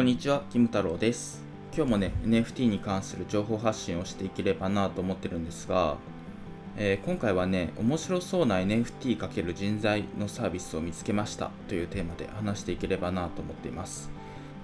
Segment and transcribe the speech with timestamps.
[0.00, 1.42] こんにちは、キム太郎です。
[1.76, 5.98] 今日もね、NFT に関する情報発信をしていければなと思ってるんですが、
[6.78, 14.10] えー、今回はね、面白そうな NFT× 人材のサービスを見つけましたというテーマで話していければなと思っています。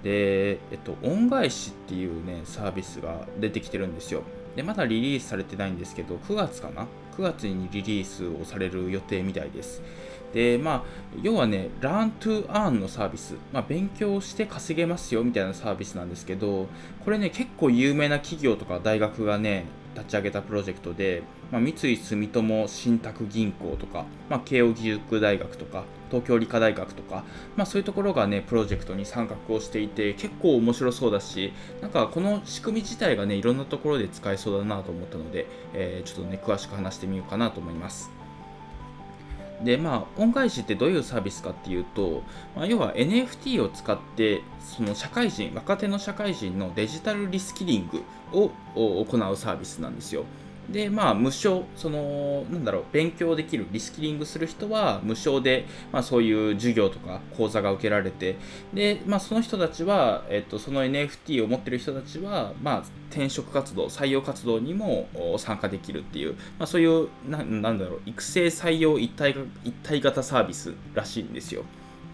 [0.03, 4.23] で、えっと、恩返しっていうね、サービスが出てきてるんですよ。
[4.57, 9.83] で、まだリリースされてないんですけど、9月かな ?9 月にリリースをされる予定みたいです。
[10.33, 10.83] で、まあ、
[11.23, 16.67] 要はね、Learn to Earn のサービス、まあ、勉強して稼げますよみたいなサービスなんですけど、
[17.05, 27.25] これね、結構有名な企業とか大学がね、立ち上げたプロジェクトで、まあ、三井住友信託銀行とか、まあ、慶應義塾大学とか、東京理科大学とか、
[27.57, 38.11] まあ、そういうところがね、プロジェクトに参画をしていて、結構面白そうだし、なんかこの仕組み自体がね、いろんなところで使えそうだなと思ったので、えー、ちょっとね、詳しく話してみようかなと思います。
[39.63, 42.23] でまあ恩返しってどういうサービスかっていうと、
[42.55, 48.03] まあ、要は NFT を使ってその社会人若手の社会人のデジタルリスキリング
[48.39, 50.25] を行うサービスなんですよ。
[50.71, 58.37] で、まあ、無償、その、なんだろう、勉強できる、リスキリングする人は無償で、まあ、そういう授業とか講座が受けられて、
[58.75, 65.09] で、まあ、その人たちは、えっと、その NFT を持ってる人たちは、まあ、転職活動、採用活動にも
[65.39, 71.65] 参加できるっていう、まあ、そういうな、なんだろう、育成採用一体一体型サービスらしいんですよ。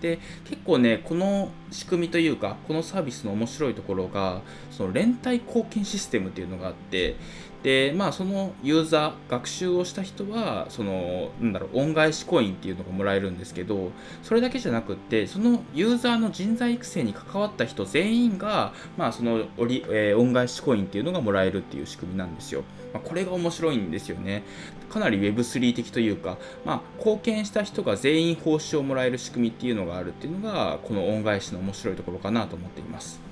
[0.02, 4.42] で結構ねこの仕組みというかこのサービスの面白いところが
[4.72, 7.16] その連帯貢献システムっていうのがあって
[7.62, 24.42] でまあそのユーザー学習をした人はそのなんだろう恩返しコインっていうのがもらえるんですけどそれだけじゃなくってそのユーザーの人材育成に関わった人全員がまあそのおり、えー、恩返しコインっていうのがもらえるっていう仕組みなんですよ、まあ、これが面白いんですよね。
[24.90, 33.31] かなり Web3 的というかまあ貢献した人が全員報酬をもらえる仕組みっていうのがあるっていうのがこの恩返しの面白いところかなと思っています。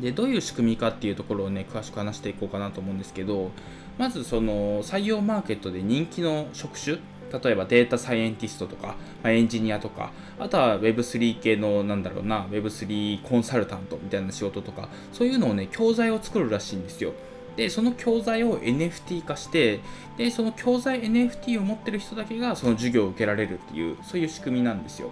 [0.00, 3.50] でどういう仕組みかっていうところをね詳しく話していこうかなと思うんですけど
[3.98, 6.98] まずその採用マーケットで人気の職種
[7.38, 17.12] 例えばデータサイエンティストとか、まあ、エンジニアとか、あとは Web3 系の、なんだろうな、Web3 コンサルタントみたいな仕事とか、そういうのをね、教材を作るらしいんですよ。
[17.56, 19.80] で、その教材を NFT 化して、
[20.16, 25.10] で、その教材 NFT を持ってる人だけがその授業を受けられるっていう、そういう仕組みなんですよ。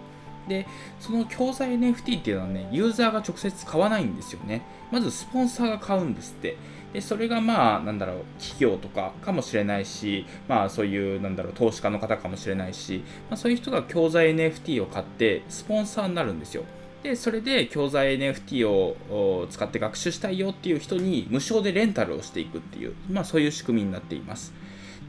[0.49, 0.67] で、
[0.99, 4.63] その教材 NFT っていうのはね、ユーザーが直接買わないんですよね。
[4.91, 6.57] まずスポンサーが買うんですって。
[6.91, 16.63] で、それがまあ、なんだろう、企業とかかもしれないし、まあそういう、なんだろう、投資家の方かもしれないし、まあそういう人が教材 NFT を買って、スポンサーになるんですよ。
[17.03, 24.53] で、それで教材 NFT を使って学習したいよっていう人に無償でレンタルをしていくっていう、まあそういう仕組みになっています。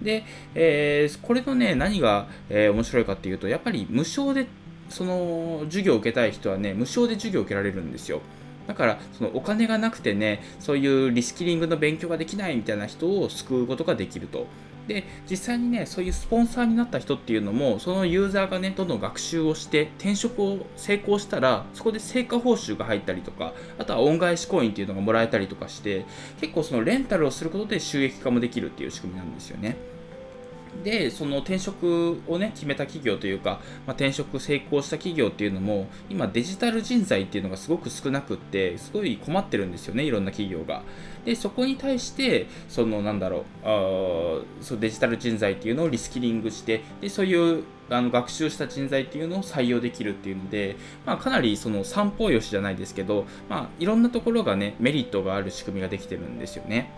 [0.03, 0.25] で、
[0.55, 4.47] えー、これのね、何が、えー、面白いかっていうと、やっぱり無償で
[4.91, 8.21] その授業を受けたい人はね、無償で授業を受けられるんですよ。
[8.67, 14.47] だから、そのお金がなくてね、そういうリスキリングの勉強ができないみたいな人を救うことができると。
[14.87, 26.05] で、実際にね、そういうスポンサーになった人っていうのも、そのユーザーがね、どんどん学習をして、転職を成功したら、そこで成果報酬が入ったりとか、あとは恩返しコインっていうのがもらえたりとかして、
[26.41, 29.77] 結構そのレンタルをすることで収益化もできるっていう仕組みなんですよね。
[30.85, 40.83] でその転職をね決めた企業というか、まあ、転職成功した企業っていうのも今デジタル人材っていうのがすごく少なくってすごい困ってるんですよねいろんな企業が
[41.25, 56.93] でそこに対してそのなんだろうあそデジタル人材っていうのをリスキリングしてでそういうあの学習した人材っていうのを採用できるっていうので、まあ、かなりその三方よしじゃないですけど、まあ、いろんなところがねメリットがある仕組みができてるんですよね。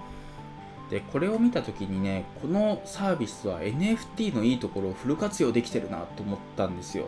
[0.93, 7.07] でこれを見た時にねこのサービスは NFT のいいところをフル活用できてるなと思ったんですよ。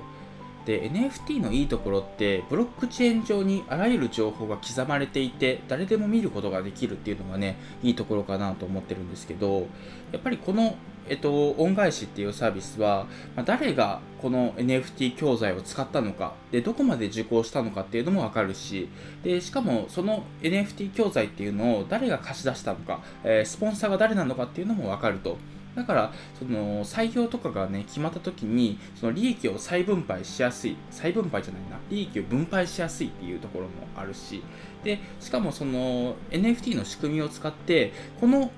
[0.64, 9.68] で NFT のいいところってブロックチェーン上にあらゆる情報が刻まれていて誰でも見ることができるっていうのがねいいところかなと思ってるんですけど
[10.12, 10.76] やっぱりこの
[11.08, 13.06] えっと、恩返しっていうサービスは、
[13.36, 18.88] まあ、誰がこの NFT 教材を使ったのかで、どこまで受講したのかっていうのもわかるし、
[19.22, 25.36] で、しかもその NFT 教材っていうのを誰が貸し出したのか、えー、スポンサーが誰なのかっていうのもわかると。
[25.74, 34.42] だから、その採用とかがね、決まった時に、その利益を再分配しやすい、再分配じゃないな、利益を分配しやすいっていうところもあるし、
[34.84, 38.52] で、しかもその NFT の仕組みを使って、この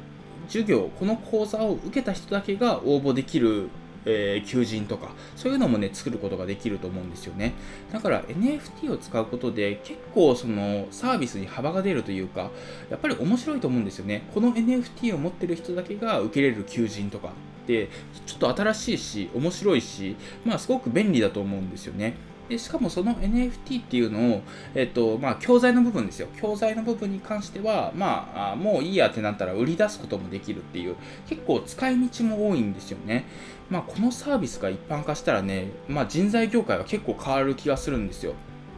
[0.48, 3.68] 授業、この講座を受けた人だけが応募できる
[4.06, 7.52] えー、求人とか、そういうのもね、作ることができると思うんですよね。
[7.92, 12.50] だから NFT を使うことで結構そのサービスに幅が出るというか、
[12.88, 14.28] やっぱり面白いと思うんですよね。
[14.32, 17.28] この NFT を持ってる人だけが受けれる求人とか
[17.64, 17.88] って、
[18.26, 22.14] ちょっと新しいし、面白いし、まあすごく便利だと思うんですよね。
[22.48, 24.42] でしかもその NFT っていうのを、
[24.74, 26.28] えっとまあ、教材の部分ですよ。
[26.40, 30.96] 教材の部分に関しては、まあ、もういいやってなったら売り出すこともできるっていう
[31.28, 33.24] 結構使い道も多いんですよね、
[33.70, 38.34] まあ、このサービスが一般化したらね、まあ、人材業界は結構変わる気がするんですよ。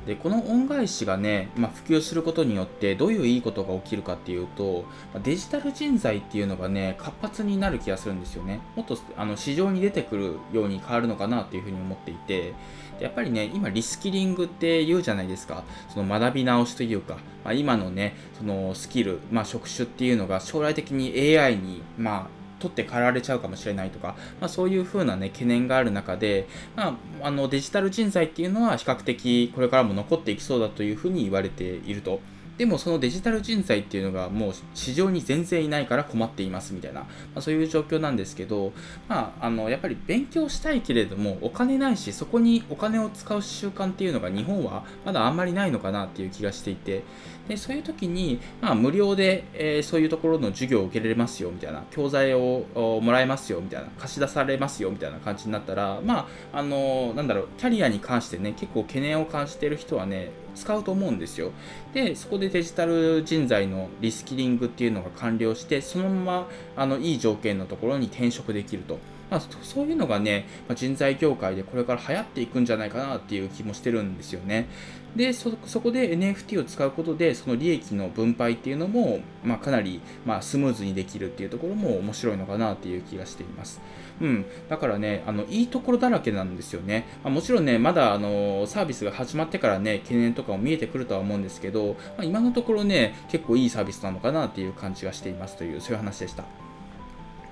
[0.06, 4.84] でこの恩返しがね、まあ、普及することによってどういういいことが起きるかっていうと
[5.22, 8.60] デジタル人材っていうのがね活発になる気がするんですよね。
[8.74, 12.54] もっとあの市場に出てくるように変わるのかなっていうふうに思っていて
[13.00, 15.64] やっぱりね今リスキリングって言うじゃないですか。
[15.92, 32.20] その学び直しというか、まあ、今のねそのスキル、まあ、職種っていうのが将来的に AI にまあ取って代わられちゃうかもしれないとか、まあ、そういうふうな、ね、懸念がある中で、まあ、あのデジタル人材っていうのは比較的これからも残っていきそうだというふうに言われていると。
[32.58, 38.72] でもそのデジタル人材っていうのがもう市場に全然いないから困っていますみたいな、まあ、そういう状況なんですけど、
[39.08, 47.04] まあ、あのやっぱり勉強したいけれどもお金ないしそこにお金を使う習慣っていうのが日本はまだあんまりないのかなっていう気がしていて
[47.46, 52.66] でそういう時に、まあ、無料で、えー、そういうところの授業を受けられますよみたいな教材を
[53.00, 61.52] もらえますよみたいな貸し出されますよみたいな感じになったらまああのなんだろうキャリアに関してね結構懸念を感じてる人はね使うと思うんですよ。
[61.94, 68.98] で、そこでデジタル人材のリスキリングっていうのが完了して、そのままあのいい条件のところに転職できると。
[69.30, 74.68] まあ、そういうのがね、ま、人材業界でこれから流行っていくんじゃないかなっていう気もしてるんですよね。
[75.16, 83.80] で、そこで NFT を使うことで、その利益の分配っていうのも、まあ、かなり、まあ、スムーズにできるっていうところも面白いのかなっていう気がしています。
[84.20, 87.06] うん、だからね、あのいいところだらけなんですよね。
[87.24, 96.67] まあ、もちろんね、まだあのサービスが始まってからね、懸念とかも見えてくるとは思うんですけど、まあ、今のところね、結構いいサービスなのかなっていう感じがしていますという、そういう話でした。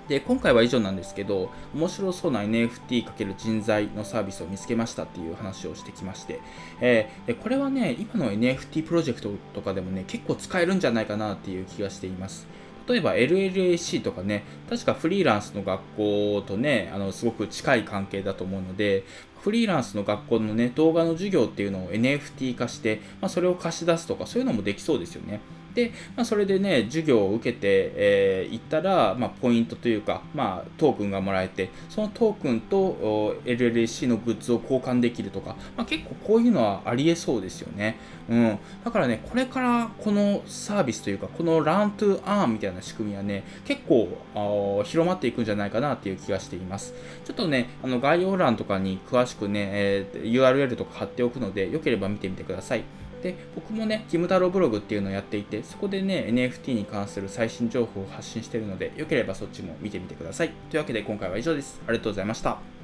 [0.09, 6.41] で、今回は以上なんですけど、面白そうな NFT× 人材のサービスを見つけましたっていう話をしてきまして、
[6.81, 12.47] えー、これはね、今の NFT プロジェクトとかでもね、結構使えるんじゃないかなっていう気がしています。
[12.89, 19.05] 例えば LLAC とかね、確かフリーランスの学校とね、あのすごく近い関係だと思うので、
[19.41, 25.41] フリーランスの学校のね、動画の授業っていうのを NFT 化して、まあ、それを貸し出すとか、そういうのもできそうですよね。
[25.77, 37.99] で、まあ、それでね、授業を受けてい、えー、ったら、まあ、ポイントというか、まあ、トークンがもらえて、そのトークンと LLC のグッズを交換できるとか、まあ、結構こういうのはありえそうですよね。
[38.31, 38.59] うん。
[38.85, 44.09] だからね、これからこのサービスというか、この Run to Earn みたいな仕組みはね、結構
[44.85, 46.95] 広まっていくんじゃないかなっていう気がしています。
[47.27, 52.85] ちょっとね、あの概要欄とかに詳しくね、えー、URL とか貼っておくので、よければ見てみてください。
[53.23, 60.51] で僕もね、キム太郎ブログっていうのをやっていて、そこでね、NFT に関する最新情報を発信しているので、よければそっちも見てみてください。
[60.71, 61.81] というわけで今回は以上です。
[61.87, 62.76] ありがとうございました。